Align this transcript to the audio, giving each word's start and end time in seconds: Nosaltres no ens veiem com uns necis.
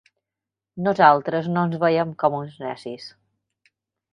Nosaltres 0.87 1.49
no 1.53 1.65
ens 1.69 1.77
veiem 1.83 2.15
com 2.25 2.39
uns 2.41 2.57
necis. 2.65 3.07